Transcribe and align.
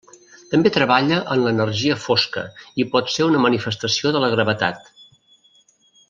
També 0.53 0.69
treballa 0.77 1.17
en 1.35 1.43
l'energia 1.47 1.97
fosca 2.07 2.43
i 2.83 2.87
pot 2.97 3.13
ser 3.19 3.27
una 3.29 3.43
manifestació 3.47 4.13
de 4.17 4.23
la 4.27 4.31
gravetat. 4.37 4.89